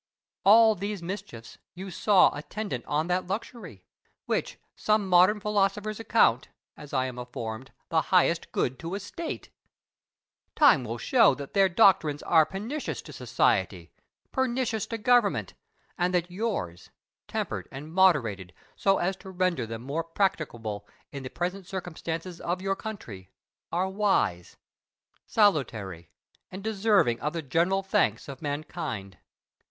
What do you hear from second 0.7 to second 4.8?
these mischiefs you saw attendant on that luxury, which